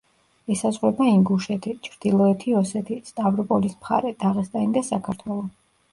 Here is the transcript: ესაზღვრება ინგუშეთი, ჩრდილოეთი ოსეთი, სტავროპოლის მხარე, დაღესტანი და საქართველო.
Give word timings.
ესაზღვრება 0.53 1.05
ინგუშეთი, 1.09 1.75
ჩრდილოეთი 1.87 2.55
ოსეთი, 2.61 2.99
სტავროპოლის 3.11 3.77
მხარე, 3.81 4.15
დაღესტანი 4.25 4.73
და 4.79 4.85
საქართველო. 4.93 5.39